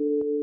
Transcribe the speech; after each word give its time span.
you 0.00 0.33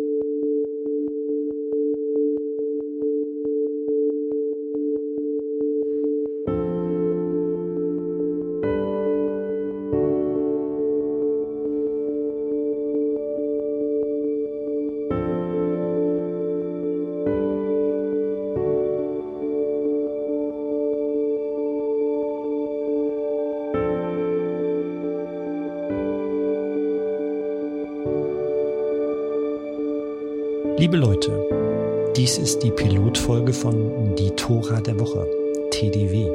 Liebe 30.92 31.06
Leute, 31.06 32.12
dies 32.18 32.38
ist 32.38 32.64
die 32.64 32.72
Pilotfolge 32.72 33.54
von 33.54 34.14
Die 34.18 34.32
Tora 34.32 34.82
der 34.82 35.00
Woche, 35.00 35.26
TDW. 35.70 36.30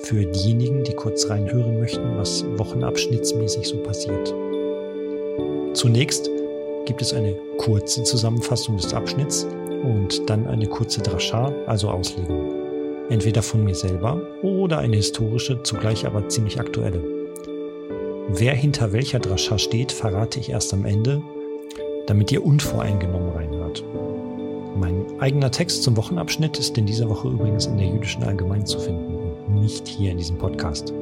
Für 0.00 0.26
diejenigen, 0.26 0.84
die 0.84 0.92
kurz 0.92 1.30
reinhören 1.30 1.80
möchten, 1.80 2.18
was 2.18 2.44
wochenabschnittsmäßig 2.58 3.66
so 3.66 3.78
passiert. 3.78 4.34
Zunächst 5.72 6.28
gibt 6.84 7.00
es 7.00 7.14
eine 7.14 7.34
kurze 7.56 8.02
Zusammenfassung 8.02 8.76
des 8.76 8.92
Abschnitts 8.92 9.46
und 9.84 10.28
dann 10.28 10.46
eine 10.48 10.66
kurze 10.66 11.00
Drascha, 11.00 11.50
also 11.66 11.88
Auslegung. 11.88 12.52
Entweder 13.08 13.40
von 13.40 13.64
mir 13.64 13.74
selber 13.74 14.20
oder 14.42 14.80
eine 14.80 14.96
historische, 14.96 15.62
zugleich 15.62 16.04
aber 16.04 16.28
ziemlich 16.28 16.60
aktuelle. 16.60 17.02
Wer 18.28 18.52
hinter 18.52 18.92
welcher 18.92 19.18
Drascha 19.18 19.56
steht, 19.56 19.92
verrate 19.92 20.40
ich 20.40 20.50
erst 20.50 20.74
am 20.74 20.84
Ende 20.84 21.22
damit 22.06 22.32
ihr 22.32 22.44
unvoreingenommen 22.44 23.30
reinhört. 23.30 23.84
Mein 24.76 25.04
eigener 25.20 25.50
Text 25.50 25.82
zum 25.82 25.96
Wochenabschnitt 25.96 26.58
ist 26.58 26.76
in 26.76 26.86
dieser 26.86 27.08
Woche 27.08 27.28
übrigens 27.28 27.66
in 27.66 27.78
der 27.78 27.86
jüdischen 27.86 28.22
Allgemein 28.22 28.66
zu 28.66 28.78
finden 28.78 29.16
und 29.16 29.60
nicht 29.60 29.88
hier 29.88 30.10
in 30.10 30.18
diesem 30.18 30.36
Podcast. 30.36 30.92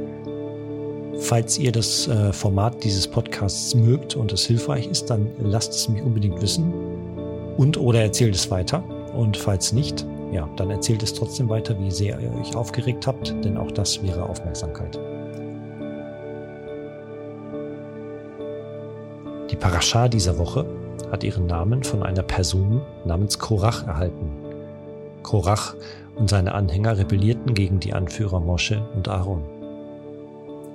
Falls 1.19 1.59
ihr 1.59 1.73
das 1.73 2.09
äh, 2.09 2.33
Format 2.33 2.85
dieses 2.85 3.07
Podcasts 3.09 3.75
mögt 3.75 4.17
und 4.17 4.33
es 4.33 4.47
hilfreich 4.47 4.87
ist, 4.87 5.07
dann 5.07 5.29
lasst 5.39 5.73
es 5.73 5.89
mich 5.89 6.03
unbedingt 6.03 6.41
wissen 6.41 6.73
und 7.57 7.77
oder 7.79 8.03
erzählt 8.03 8.35
es 8.35 8.51
weiter. 8.51 8.83
Und 9.15 9.37
falls 9.37 9.73
nicht, 9.73 10.05
ja, 10.33 10.49
dann 10.57 10.71
erzählt 10.71 11.03
es 11.03 11.15
trotzdem 11.15 11.49
weiter, 11.49 11.79
wie 11.79 11.91
sehr 11.91 12.19
ihr 12.21 12.33
euch 12.41 12.57
aufgeregt 12.57 13.07
habt, 13.07 13.35
denn 13.45 13.57
auch 13.57 13.71
das 13.71 14.03
wäre 14.03 14.29
Aufmerksamkeit. 14.29 14.99
Die 19.51 19.57
Parascha 19.57 20.09
dieser 20.09 20.37
Woche 20.37 20.67
hat 21.11 21.25
ihren 21.25 21.47
Namen 21.47 21.83
von 21.83 22.03
einer 22.03 22.23
Person 22.23 22.83
namens 23.05 23.39
Korach 23.39 23.87
erhalten. 23.87 24.31
Korach 25.23 25.75
und 26.17 26.31
seine 26.31 26.55
Anhänger 26.55 26.99
rebellierten 26.99 27.55
gegen 27.55 27.81
die 27.81 27.93
Anführer 27.93 28.41
Mosche 28.41 28.87
und 28.95 29.09
Aaron. 29.09 29.43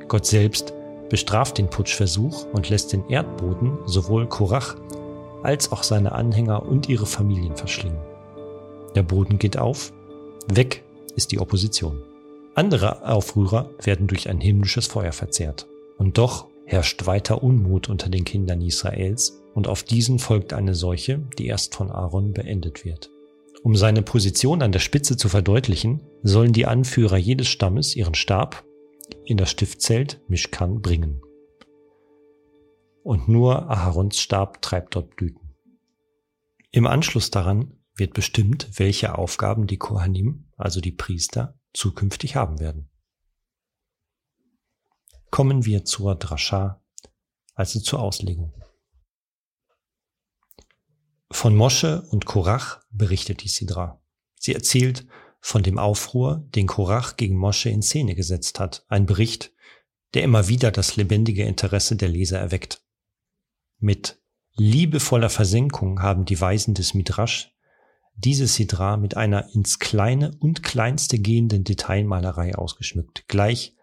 Gott 0.07 0.25
selbst 0.25 0.73
bestraft 1.09 1.57
den 1.57 1.69
Putschversuch 1.69 2.45
und 2.51 2.69
lässt 2.69 2.93
den 2.93 3.07
Erdboden 3.09 3.77
sowohl 3.85 4.27
Korach 4.27 4.75
als 5.43 5.71
auch 5.71 5.83
seine 5.83 6.11
Anhänger 6.11 6.63
und 6.65 6.89
ihre 6.89 7.05
Familien 7.05 7.55
verschlingen. 7.55 7.99
Der 8.95 9.03
Boden 9.03 9.39
geht 9.39 9.57
auf, 9.57 9.93
weg 10.47 10.83
ist 11.15 11.31
die 11.31 11.39
Opposition. 11.39 12.01
Andere 12.55 13.07
Aufrührer 13.07 13.69
werden 13.81 14.07
durch 14.07 14.29
ein 14.29 14.41
himmlisches 14.41 14.87
Feuer 14.87 15.11
verzehrt. 15.11 15.67
Und 15.97 16.17
doch 16.17 16.47
herrscht 16.69 17.07
weiter 17.07 17.41
Unmut 17.43 17.89
unter 17.89 18.09
den 18.09 18.23
Kindern 18.25 18.61
Israels 18.61 19.41
und 19.55 19.67
auf 19.67 19.83
diesen 19.83 20.19
folgt 20.19 20.53
eine 20.53 20.75
Seuche, 20.75 21.27
die 21.37 21.47
erst 21.47 21.75
von 21.75 21.89
Aaron 21.89 22.31
beendet 22.31 22.85
wird. 22.85 23.09
Um 23.63 23.75
seine 23.75 24.03
Position 24.03 24.61
an 24.61 24.71
der 24.71 24.79
Spitze 24.79 25.17
zu 25.17 25.29
verdeutlichen, 25.29 26.03
sollen 26.21 26.53
die 26.53 26.67
Anführer 26.67 27.17
jedes 27.17 27.47
Stammes 27.47 27.95
ihren 27.95 28.13
Stab 28.13 28.63
in 29.25 29.37
das 29.37 29.49
Stiftzelt 29.49 30.21
Mischkan 30.27 30.81
bringen. 30.81 31.21
Und 33.03 33.27
nur 33.27 33.69
Aharons 33.69 34.19
Stab 34.19 34.61
treibt 34.61 34.95
dort 34.95 35.15
Blüten. 35.15 35.55
Im 36.71 36.85
Anschluss 36.85 37.31
daran 37.31 37.73
wird 37.95 38.13
bestimmt, 38.13 38.69
welche 38.75 39.17
Aufgaben 39.17 39.65
die 39.65 39.77
Kohanim, 39.77 40.45
also 40.55 40.81
die 40.81 40.91
Priester, 40.91 41.59
zukünftig 41.73 42.35
haben 42.35 42.59
werden. 42.59 42.89
Kommen 45.31 45.65
wir 45.65 45.85
zur 45.85 46.15
Drascha, 46.15 46.81
also 47.53 47.79
zur 47.79 47.99
Auslegung. 48.01 48.53
Von 51.31 51.55
Mosche 51.55 52.01
und 52.09 52.25
Korach 52.25 52.81
berichtet 52.89 53.43
die 53.43 53.49
Sidra. 53.49 54.01
Sie 54.35 54.53
erzählt 54.53 55.05
von 55.41 55.63
dem 55.63 55.77
Aufruhr, 55.77 56.47
den 56.55 56.67
Korach 56.67 57.15
gegen 57.17 57.37
Mosche 57.37 57.69
in 57.69 57.81
Szene 57.81 58.15
gesetzt 58.15 58.59
hat. 58.59 58.85
Ein 58.87 59.05
Bericht, 59.05 59.53
der 60.13 60.23
immer 60.23 60.47
wieder 60.47 60.71
das 60.71 60.95
lebendige 60.95 61.45
Interesse 61.45 61.95
der 61.95 62.09
Leser 62.09 62.39
erweckt. 62.39 62.83
Mit 63.77 64.19
liebevoller 64.55 65.29
Versenkung 65.29 66.01
haben 66.01 66.25
die 66.25 66.41
Weisen 66.41 66.73
des 66.73 66.93
Midrash 66.93 67.53
diese 68.15 68.47
Sidra 68.47 68.97
mit 68.97 69.15
einer 69.15 69.53
ins 69.53 69.79
Kleine 69.79 70.31
und 70.39 70.61
Kleinste 70.61 71.19
gehenden 71.19 71.63
Detailmalerei 71.63 72.55
ausgeschmückt, 72.55 73.25
gleich 73.29 73.75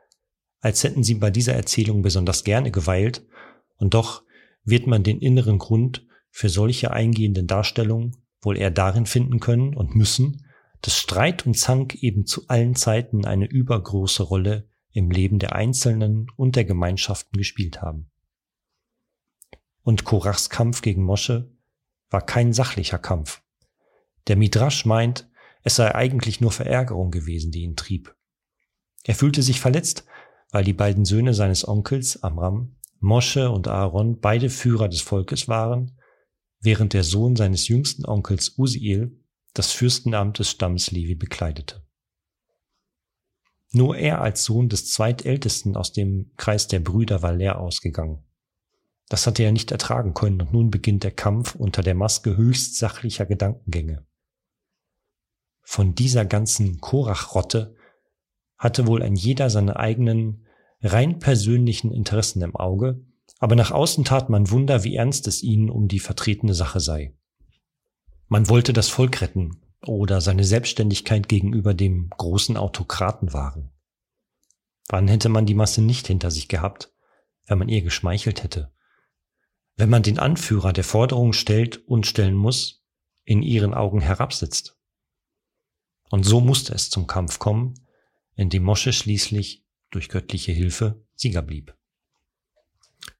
als 0.61 0.83
hätten 0.85 1.03
sie 1.03 1.15
bei 1.15 1.31
dieser 1.31 1.55
Erzählung 1.55 2.03
besonders 2.03 2.45
gerne 2.45 2.71
geweilt, 2.71 3.25
und 3.77 3.95
doch 3.95 4.25
wird 4.65 4.87
man 4.87 5.03
den 5.03 5.21
inneren 5.21 5.59
Grund 5.59 6.07
für 6.31 6.49
solche 6.49 6.91
eingehenden 6.91 7.47
Darstellungen 7.47 8.17
wohl 8.41 8.59
eher 8.59 8.71
darin 8.71 9.07
finden 9.07 9.41
können 9.41 9.75
und 9.75 9.95
müssen, 9.95 10.47
dass 10.83 10.99
Streit 10.99 11.47
und 11.47 11.59
Zank 11.59 11.95
eben 12.03 12.27
zu 12.27 12.49
allen 12.49 12.75
Zeiten 12.75 13.25
eine 13.25 13.47
übergroße 13.47 14.23
Rolle 14.23 14.69
im 14.93 15.11
Leben 15.11 15.39
der 15.39 15.55
Einzelnen 15.55 16.29
und 16.37 16.57
der 16.57 16.65
Gemeinschaften 16.65 17.37
gespielt 17.37 17.83
haben. 17.83 18.11
Und 19.83 20.05
Korachs 20.05 20.51
Kampf 20.51 20.83
gegen 20.83 21.03
Mosche 21.03 21.51
war 22.11 22.25
kein 22.25 22.53
sachlicher 22.53 22.99
Kampf. 22.99 23.43
Der 24.27 24.37
Midrash 24.37 24.85
meint, 24.85 25.29
es 25.63 25.77
sei 25.77 25.95
eigentlich 25.95 26.41
nur 26.41 26.53
Verärgerung 26.53 27.11
gewesen, 27.11 27.51
die 27.51 27.63
ihn 27.63 27.77
trieb. 27.77 28.15
Er 29.05 29.15
fühlte 29.15 29.43
sich 29.43 29.61
verletzt, 29.61 30.05
weil 30.51 30.65
die 30.65 30.73
beiden 30.73 31.05
Söhne 31.05 31.35
seines 31.35 31.67
Onkels 31.67 32.23
Amram, 32.23 32.77
Mosche 33.01 33.51
und 33.51 33.69
Aaron 33.69 34.21
beide 34.21 34.51
Führer 34.51 34.89
des 34.89 35.01
Volkes 35.01 35.49
waren 35.49 35.97
während 36.61 36.95
der 36.95 37.05
Sohn 37.05 37.37
seines 37.37 37.69
jüngsten 37.69 38.05
Onkels 38.05 38.59
Usiel 38.59 39.23
das 39.55 39.73
Fürstenamt 39.73 40.39
des 40.39 40.51
Stammes 40.51 40.91
Levi 40.91 41.15
bekleidete. 41.15 41.87
Nur 43.73 43.97
er 43.97 44.21
als 44.21 44.45
Sohn 44.45 44.69
des 44.69 44.91
zweitältesten 44.91 45.77
aus 45.77 45.93
dem 45.93 46.33
Kreis 46.37 46.67
der 46.67 46.81
Brüder 46.81 47.23
war 47.23 47.33
leer 47.33 47.61
ausgegangen. 47.61 48.25
Das 49.09 49.27
hatte 49.27 49.45
er 49.45 49.53
nicht 49.53 49.71
ertragen 49.71 50.15
können 50.15 50.41
und 50.41 50.53
nun 50.53 50.71
beginnt 50.71 51.05
der 51.05 51.13
Kampf 51.13 51.55
unter 51.55 51.83
der 51.83 51.95
Maske 51.95 52.37
höchst 52.37 52.77
sachlicher 52.77 53.27
Gedankengänge. 53.27 54.05
Von 55.63 55.95
dieser 55.95 56.25
ganzen 56.25 56.81
Korachrotte 56.81 57.77
hatte 58.59 58.87
wohl 58.87 59.03
ein 59.03 59.17
jeder 59.17 59.51
seine 59.51 59.77
eigenen 59.77 60.47
rein 60.83 61.19
persönlichen 61.19 61.93
Interessen 61.93 62.43
im 62.43 62.57
Auge 62.57 63.05
aber 63.39 63.55
nach 63.55 63.71
außen 63.71 64.05
tat 64.05 64.31
man 64.31 64.51
Wunder, 64.51 64.85
wie 64.85 64.97
ernst 64.97 65.27
es 65.27 65.43
ihnen 65.43 65.71
um 65.71 65.89
die 65.89 66.01
vertretene 66.01 66.55
Sache 66.55 66.81
sei. 66.81 67.15
Man 68.29 68.49
wollte 68.49 68.73
das 68.73 68.89
Volk 68.89 69.21
retten 69.21 69.61
oder 69.85 70.21
seine 70.21 70.45
Selbstständigkeit 70.45 71.29
gegenüber 71.29 71.75
dem 71.75 72.11
großen 72.11 72.57
Autokraten 72.57 73.33
wahren. 73.33 73.71
Wann 74.89 75.09
hätte 75.09 75.29
man 75.29 75.47
die 75.47 75.55
Masse 75.55 75.83
nicht 75.83 76.07
hinter 76.07 76.31
sich 76.31 76.49
gehabt, 76.49 76.93
wenn 77.47 77.59
man 77.59 77.69
ihr 77.69 77.83
geschmeichelt 77.83 78.43
hätte? 78.43 78.73
Wenn 79.77 79.91
man 79.91 80.03
den 80.03 80.19
Anführer, 80.19 80.73
der 80.73 80.85
Forderungen 80.85 81.35
stellt 81.35 81.87
und 81.87 82.07
stellen 82.07 82.35
muss, 82.35 82.85
in 83.25 83.43
ihren 83.43 83.75
Augen 83.75 84.01
herabsitzt. 84.01 84.79
Und 86.09 86.25
so 86.25 86.41
musste 86.41 86.73
es 86.73 86.89
zum 86.89 87.07
Kampf 87.07 87.39
kommen, 87.39 87.75
in 88.37 88.51
dem 88.51 88.63
Mosche 88.63 88.93
schließlich 88.93 89.65
durch 89.91 90.09
göttliche 90.09 90.53
Hilfe 90.53 91.03
Sieger 91.15 91.43
blieb. 91.43 91.75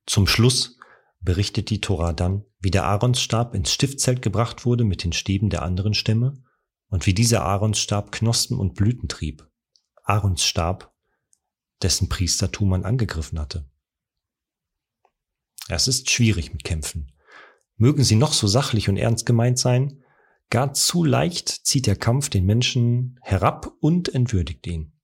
Zum 0.05 0.27
Schluss 0.27 0.79
berichtet 1.21 1.71
die 1.71 1.81
Tora 1.81 2.13
dann, 2.13 2.45
wie 2.61 2.71
der 2.71 2.85
Aaronstab 2.85 3.55
ins 3.55 3.73
Stiftzelt 3.73 4.23
gebracht 4.23 4.65
wurde 4.65 4.85
mit 4.85 5.03
den 5.03 5.13
Stäben 5.13 5.51
der 5.51 5.63
anderen 5.63 5.95
Stämme 5.95 6.43
und 6.89 7.07
wie 7.07 7.15
dieser 7.15 7.43
Aaronsstab 7.43 8.13
Knospen 8.13 8.59
und 8.59 8.75
Blüten 8.75 9.09
trieb. 9.09 9.49
Aaronsstab, 10.05 10.95
dessen 11.83 12.09
Priestertum 12.09 12.69
man 12.69 12.85
angegriffen 12.85 13.41
hatte. 13.41 13.69
Es 15.69 15.89
ist 15.89 16.11
schwierig 16.11 16.53
mit 16.53 16.63
Kämpfen. 16.63 17.13
Mögen 17.77 18.05
sie 18.05 18.17
noch 18.17 18.33
so 18.33 18.47
sachlich 18.47 18.89
und 18.89 18.97
ernst 18.97 19.27
gemeint 19.27 19.59
sein, 19.59 20.03
gar 20.49 20.73
zu 20.75 21.03
leicht 21.05 21.49
zieht 21.49 21.87
der 21.87 21.97
Kampf 21.97 22.31
den 22.31 22.45
Menschen 22.45 23.19
herab 23.21 23.73
und 23.81 24.15
entwürdigt 24.15 24.67
ihn. 24.67 24.96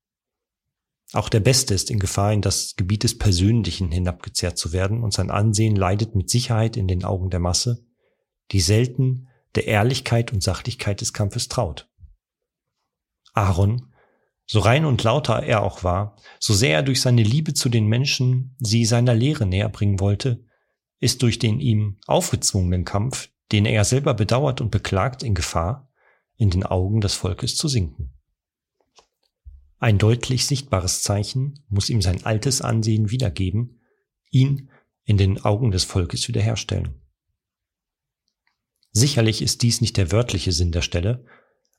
Auch 1.13 1.29
der 1.29 1.41
Beste 1.41 1.75
ist 1.75 1.91
in 1.91 1.99
Gefahr, 1.99 2.33
in 2.33 2.41
das 2.41 2.75
Gebiet 2.77 3.05
des 3.05 3.19
Persönlichen 3.19 3.93
hinabgezerrt 3.93 4.57
zu 4.57 4.73
werden 4.73 5.03
und 5.03 5.13
sein 5.13 5.31
Ansehen 5.31 5.77
leidet 5.77 6.15
mit 6.15 6.31
Sicherheit 6.31 6.77
in 6.77 6.89
den 6.89 7.05
Augen 7.05 7.29
der 7.29 7.41
Masse, 7.41 7.85
die 8.51 8.61
selten 8.61 9.29
der 9.55 9.67
Ehrlichkeit 9.67 10.33
und 10.33 10.43
Sachlichkeit 10.43 11.03
des 11.03 11.13
Kampfes 11.13 11.49
traut. 11.49 11.91
Aaron, 13.35 13.93
so 14.47 14.61
rein 14.61 14.87
und 14.87 15.03
lauter 15.03 15.43
er 15.43 15.63
auch 15.63 15.85
war, 15.85 16.17
so 16.39 16.55
sehr 16.55 16.77
er 16.77 16.83
durch 16.83 17.01
seine 17.01 17.23
Liebe 17.23 17.53
zu 17.53 17.69
den 17.69 17.87
Menschen 17.87 18.57
sie 18.59 18.85
seiner 18.87 19.15
Lehre 19.15 19.47
näher 19.47 19.69
bringen 19.69 20.01
wollte, 20.01 20.45
ist 20.99 21.23
durch 21.23 21.39
den 21.39 21.61
ihm 21.61 21.99
aufgezwungenen 22.07 22.85
Kampf, 22.85 23.29
den 23.51 23.67
er 23.67 23.85
selber 23.85 24.15
bedauert 24.15 24.61
und 24.61 24.71
beklagt, 24.71 25.23
in 25.23 25.35
Gefahr, 25.35 25.91
in 26.37 26.49
den 26.49 26.65
Augen 26.65 27.01
des 27.01 27.15
Volkes 27.15 27.57
zu 27.57 27.69
sinken. 27.69 28.15
Ein 29.83 29.99
deutlich 29.99 30.47
sichtbares 30.47 31.03
Zeichen 31.03 31.65
muss 31.69 31.91
ihm 31.91 32.03
sein 32.03 32.25
altes 32.25 32.63
Ansehen 32.63 33.11
wiedergeben, 33.11 33.81
ihn 34.31 34.71
in 35.03 35.17
den 35.17 35.45
Augen 35.45 35.73
des 35.73 35.83
Volkes 35.83 36.29
wiederherstellen. 36.29 37.03
Sicherlich 38.93 39.43
ist 39.43 39.61
dies 39.63 39.81
nicht 39.81 39.97
der 39.97 40.13
wörtliche 40.13 40.53
Sinn 40.53 40.71
der 40.71 40.83
Stelle, 40.83 41.25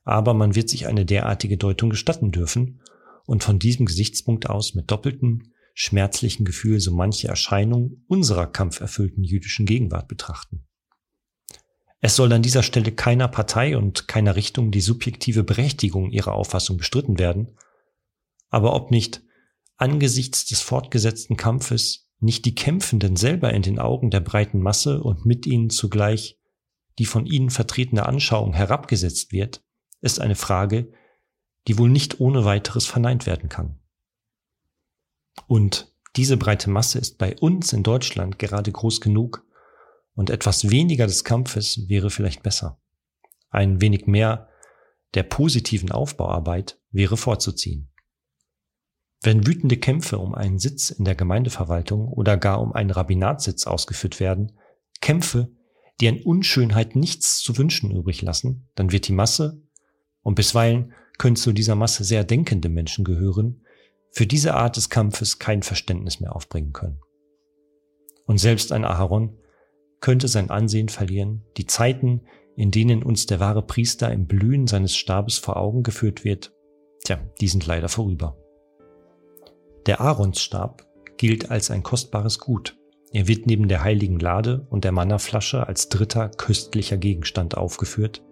aber 0.02 0.34
man 0.34 0.54
wird 0.54 0.68
sich 0.68 0.86
eine 0.86 1.06
derartige 1.06 1.56
Deutung 1.56 1.88
gestatten 1.88 2.30
dürfen 2.30 2.82
und 3.24 3.42
von 3.42 3.58
diesem 3.58 3.86
Gesichtspunkt 3.86 4.50
aus 4.50 4.74
mit 4.74 4.90
doppeltem, 4.90 5.54
schmerzlichen 5.72 6.44
Gefühl 6.44 6.80
so 6.80 6.92
manche 6.92 7.28
Erscheinung 7.28 8.04
unserer 8.06 8.46
kampferfüllten 8.46 9.24
jüdischen 9.24 9.64
Gegenwart 9.64 10.08
betrachten. 10.08 10.66
Es 12.02 12.16
soll 12.16 12.30
an 12.34 12.42
dieser 12.42 12.62
Stelle 12.62 12.92
keiner 12.92 13.28
Partei 13.28 13.78
und 13.78 14.08
keiner 14.08 14.36
Richtung 14.36 14.70
die 14.72 14.82
subjektive 14.82 15.42
Berechtigung 15.42 16.10
ihrer 16.10 16.34
Auffassung 16.34 16.76
bestritten 16.76 17.18
werden, 17.18 17.56
aber 18.54 18.72
ob 18.74 18.92
nicht 18.92 19.20
angesichts 19.78 20.44
des 20.44 20.60
fortgesetzten 20.60 21.36
Kampfes 21.36 22.08
nicht 22.20 22.44
die 22.44 22.54
Kämpfenden 22.54 23.16
selber 23.16 23.52
in 23.52 23.62
den 23.62 23.80
Augen 23.80 24.12
der 24.12 24.20
breiten 24.20 24.60
Masse 24.60 25.02
und 25.02 25.26
mit 25.26 25.44
ihnen 25.44 25.70
zugleich 25.70 26.38
die 27.00 27.04
von 27.04 27.26
ihnen 27.26 27.50
vertretene 27.50 28.06
Anschauung 28.06 28.52
herabgesetzt 28.52 29.32
wird, 29.32 29.64
ist 30.02 30.20
eine 30.20 30.36
Frage, 30.36 30.92
die 31.66 31.78
wohl 31.78 31.90
nicht 31.90 32.20
ohne 32.20 32.44
weiteres 32.44 32.86
verneint 32.86 33.26
werden 33.26 33.48
kann. 33.48 33.80
Und 35.48 35.92
diese 36.14 36.36
breite 36.36 36.70
Masse 36.70 37.00
ist 37.00 37.18
bei 37.18 37.36
uns 37.36 37.72
in 37.72 37.82
Deutschland 37.82 38.38
gerade 38.38 38.70
groß 38.70 39.00
genug 39.00 39.44
und 40.14 40.30
etwas 40.30 40.70
weniger 40.70 41.08
des 41.08 41.24
Kampfes 41.24 41.88
wäre 41.88 42.08
vielleicht 42.08 42.44
besser. 42.44 42.80
Ein 43.50 43.80
wenig 43.80 44.06
mehr 44.06 44.48
der 45.14 45.24
positiven 45.24 45.90
Aufbauarbeit 45.90 46.78
wäre 46.92 47.16
vorzuziehen. 47.16 47.90
Wenn 49.24 49.46
wütende 49.46 49.78
Kämpfe 49.78 50.18
um 50.18 50.34
einen 50.34 50.58
Sitz 50.58 50.90
in 50.90 51.06
der 51.06 51.14
Gemeindeverwaltung 51.14 52.08
oder 52.08 52.36
gar 52.36 52.60
um 52.60 52.74
einen 52.74 52.90
Rabbinatssitz 52.90 53.66
ausgeführt 53.66 54.20
werden, 54.20 54.52
Kämpfe, 55.00 55.50
die 55.98 56.08
an 56.08 56.20
Unschönheit 56.22 56.94
nichts 56.94 57.38
zu 57.38 57.56
wünschen 57.56 57.90
übrig 57.90 58.20
lassen, 58.20 58.68
dann 58.74 58.92
wird 58.92 59.08
die 59.08 59.14
Masse, 59.14 59.62
und 60.20 60.34
bisweilen 60.34 60.92
können 61.16 61.36
zu 61.36 61.52
dieser 61.52 61.74
Masse 61.74 62.04
sehr 62.04 62.22
denkende 62.22 62.68
Menschen 62.68 63.02
gehören, 63.02 63.62
für 64.10 64.26
diese 64.26 64.54
Art 64.54 64.76
des 64.76 64.90
Kampfes 64.90 65.38
kein 65.38 65.62
Verständnis 65.62 66.20
mehr 66.20 66.36
aufbringen 66.36 66.74
können. 66.74 67.00
Und 68.26 68.38
selbst 68.38 68.72
ein 68.72 68.84
Aharon 68.84 69.38
könnte 70.00 70.28
sein 70.28 70.50
Ansehen 70.50 70.90
verlieren, 70.90 71.46
die 71.56 71.66
Zeiten, 71.66 72.26
in 72.56 72.70
denen 72.70 73.02
uns 73.02 73.24
der 73.24 73.40
wahre 73.40 73.62
Priester 73.62 74.12
im 74.12 74.26
Blühen 74.26 74.66
seines 74.66 74.94
Stabes 74.94 75.38
vor 75.38 75.56
Augen 75.56 75.82
geführt 75.82 76.24
wird, 76.24 76.52
tja, 77.04 77.18
die 77.40 77.48
sind 77.48 77.66
leider 77.66 77.88
vorüber. 77.88 78.43
Der 79.86 80.00
Aaronstab 80.00 80.86
gilt 81.16 81.50
als 81.50 81.70
ein 81.70 81.82
kostbares 81.82 82.38
Gut, 82.38 82.76
er 83.14 83.28
wird 83.28 83.46
neben 83.46 83.68
der 83.68 83.84
heiligen 83.84 84.18
Lade 84.18 84.66
und 84.70 84.82
der 84.82 84.90
Mannaflasche 84.90 85.68
als 85.68 85.88
dritter 85.88 86.30
köstlicher 86.30 86.96
Gegenstand 86.96 87.56
aufgeführt, 87.56 88.24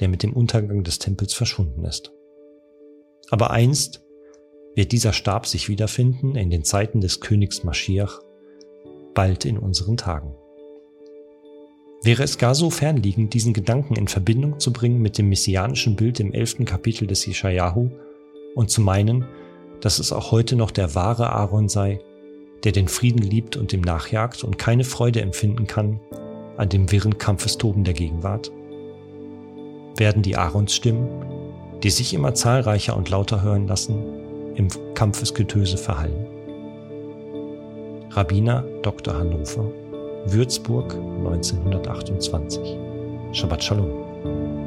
der 0.00 0.08
mit 0.08 0.22
dem 0.22 0.34
Untergang 0.34 0.84
des 0.84 0.98
Tempels 0.98 1.32
verschwunden 1.32 1.84
ist. 1.86 2.12
Aber 3.30 3.50
einst 3.50 4.04
wird 4.74 4.92
dieser 4.92 5.14
Stab 5.14 5.46
sich 5.46 5.70
wiederfinden 5.70 6.36
in 6.36 6.50
den 6.50 6.64
Zeiten 6.64 7.00
des 7.00 7.20
Königs 7.20 7.64
Maschiach, 7.64 8.20
bald 9.14 9.46
in 9.46 9.56
unseren 9.56 9.96
Tagen. 9.96 10.34
Wäre 12.02 12.22
es 12.22 12.36
gar 12.36 12.54
so 12.54 12.68
fernliegend, 12.68 13.32
diesen 13.32 13.54
Gedanken 13.54 13.96
in 13.96 14.08
Verbindung 14.08 14.60
zu 14.60 14.70
bringen 14.70 15.00
mit 15.00 15.16
dem 15.16 15.30
messianischen 15.30 15.96
Bild 15.96 16.20
im 16.20 16.32
elften 16.32 16.66
Kapitel 16.66 17.06
des 17.06 17.24
Jeschajahu 17.24 17.90
und 18.54 18.70
zu 18.70 18.82
meinen, 18.82 19.26
dass 19.80 19.98
es 19.98 20.12
auch 20.12 20.30
heute 20.30 20.56
noch 20.56 20.70
der 20.70 20.94
wahre 20.94 21.30
Aaron 21.30 21.68
sei, 21.68 22.00
der 22.64 22.72
den 22.72 22.88
Frieden 22.88 23.22
liebt 23.22 23.56
und 23.56 23.72
ihm 23.72 23.80
nachjagt 23.80 24.44
und 24.44 24.58
keine 24.58 24.84
Freude 24.84 25.20
empfinden 25.20 25.66
kann 25.66 26.00
an 26.56 26.68
dem 26.68 26.92
wirren 26.92 27.16
Kampfestoben 27.16 27.84
der 27.84 27.94
Gegenwart? 27.94 28.52
Werden 29.96 30.22
die 30.22 30.36
Aarons-Stimmen, 30.36 31.08
die 31.82 31.90
sich 31.90 32.12
immer 32.12 32.34
zahlreicher 32.34 32.96
und 32.96 33.08
lauter 33.08 33.42
hören 33.42 33.66
lassen, 33.66 34.54
im 34.56 34.68
Kampfesgetöse 34.94 35.78
verhallen? 35.78 36.26
Rabbiner 38.10 38.64
Dr. 38.82 39.14
Hannover, 39.14 39.70
Würzburg 40.26 40.94
1928. 40.94 42.76
Shabbat 43.32 43.64
Shalom. 43.64 44.59